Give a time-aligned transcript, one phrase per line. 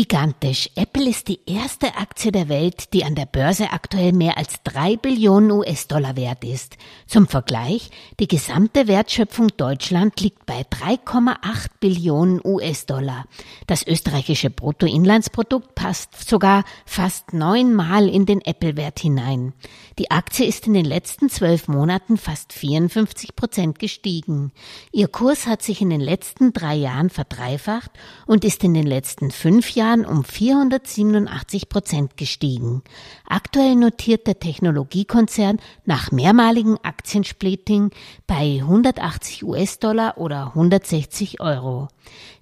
[0.00, 0.70] Gigantisch.
[0.76, 4.96] Apple ist die erste Aktie der Welt, die an der Börse aktuell mehr als drei
[4.96, 6.78] Billionen US-Dollar wert ist.
[7.06, 13.26] Zum Vergleich, die gesamte Wertschöpfung Deutschland liegt bei 3,8 Billionen US-Dollar.
[13.66, 19.52] Das österreichische Bruttoinlandsprodukt passt sogar fast neunmal in den Apple-Wert hinein.
[19.98, 24.50] Die Aktie ist in den letzten zwölf Monaten fast 54 Prozent gestiegen.
[24.92, 27.90] Ihr Kurs hat sich in den letzten drei Jahren verdreifacht
[28.24, 32.82] und ist in den letzten fünf Jahren Jahren um 487 Prozent gestiegen.
[33.26, 37.90] Aktuell notiert der Technologiekonzern nach mehrmaligen Aktiensplitting
[38.26, 41.88] bei 180 US-Dollar oder 160 Euro.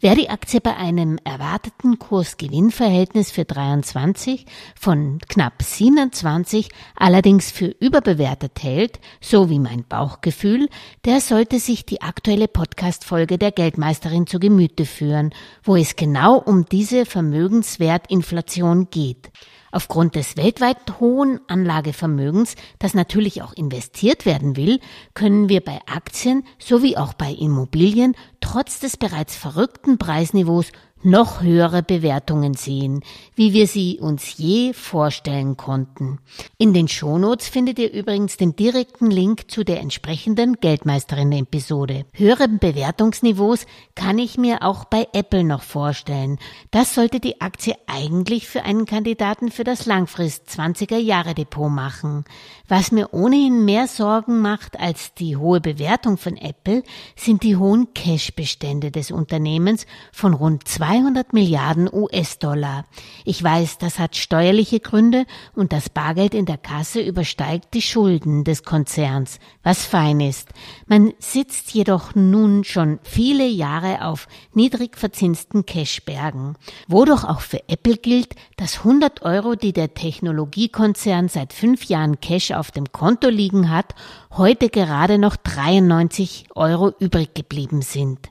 [0.00, 4.44] Wer die Aktie bei einem erwarteten Kurs-Gewinn-Verhältnis für 23
[4.78, 10.68] von knapp 27 allerdings für überbewertet hält, so wie mein Bauchgefühl,
[11.06, 16.66] der sollte sich die aktuelle Podcast-Folge der Geldmeisterin zu Gemüte führen, wo es genau um
[16.66, 19.30] diese Vermögenswertinflation geht.
[19.72, 24.80] Aufgrund des weltweit hohen Anlagevermögens, das natürlich auch investiert werden will,
[25.14, 31.82] können wir bei Aktien sowie auch bei Immobilien trotz des bereits verrückten Preisniveaus noch höhere
[31.82, 33.02] Bewertungen sehen,
[33.34, 36.18] wie wir sie uns je vorstellen konnten.
[36.58, 42.06] In den Shownotes findet ihr übrigens den direkten Link zu der entsprechenden Geldmeisterin-Episode.
[42.12, 46.38] Höhere Bewertungsniveaus kann ich mir auch bei Apple noch vorstellen.
[46.70, 52.24] Das sollte die Aktie eigentlich für einen Kandidaten für das Langfrist 20er Jahre Depot machen.
[52.68, 56.82] Was mir ohnehin mehr Sorgen macht als die hohe Bewertung von Apple,
[57.14, 62.84] sind die hohen Cashbestände des Unternehmens von rund 200 Milliarden US-Dollar.
[63.24, 65.26] Ich weiß, das hat steuerliche Gründe
[65.56, 70.50] und das Bargeld in der Kasse übersteigt die Schulden des Konzerns, was fein ist.
[70.86, 77.96] Man sitzt jedoch nun schon viele Jahre auf niedrig verzinsten Cashbergen, wodurch auch für Apple
[77.96, 83.70] gilt, dass 100 Euro, die der Technologiekonzern seit fünf Jahren Cash auf dem Konto liegen
[83.70, 83.96] hat,
[84.36, 88.30] heute gerade noch 93 Euro übrig geblieben sind.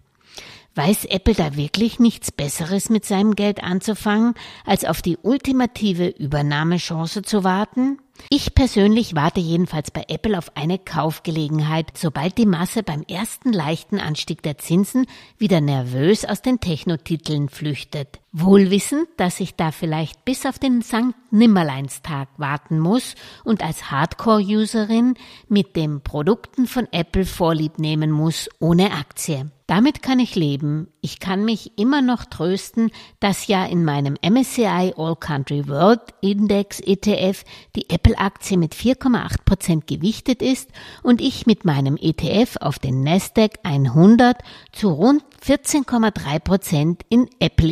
[0.75, 4.33] Weiß Apple da wirklich nichts Besseres mit seinem Geld anzufangen,
[4.65, 7.99] als auf die ultimative Übernahmechance zu warten?
[8.29, 13.99] Ich persönlich warte jedenfalls bei Apple auf eine Kaufgelegenheit, sobald die Masse beim ersten leichten
[14.01, 15.05] Anstieg der Zinsen
[15.37, 18.19] wieder nervös aus den Technotiteln flüchtet.
[18.37, 21.13] Wohlwissend, dass ich da vielleicht bis auf den St.
[21.31, 23.15] Nimmerleinstag warten muss
[23.45, 25.13] und als Hardcore-Userin
[25.47, 29.49] mit den Produkten von Apple Vorlieb nehmen muss, ohne Aktie.
[29.67, 30.89] Damit kann ich leben.
[31.01, 36.79] Ich kann mich immer noch trösten, dass ja in meinem MSCI All Country World Index
[36.81, 37.43] ETF
[37.75, 40.69] die Apple-Aktie mit 4,8 Prozent gewichtet ist
[41.01, 44.37] und ich mit meinem ETF auf den Nasdaq 100
[44.71, 47.71] zu rund 14,3 Prozent in Apple